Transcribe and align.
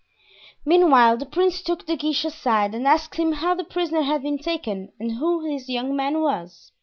Meanwhile 0.65 1.17
the 1.17 1.27
prince 1.27 1.61
took 1.61 1.85
De 1.85 1.95
Guiche 1.95 2.25
aside 2.25 2.73
and 2.73 2.87
asked 2.87 3.17
him 3.17 3.33
how 3.33 3.53
the 3.53 3.63
prisoner 3.63 4.01
had 4.01 4.23
been 4.23 4.39
taken 4.39 4.91
and 4.99 5.11
who 5.11 5.47
this 5.47 5.69
young 5.69 5.95
man 5.95 6.21
was. 6.21 6.71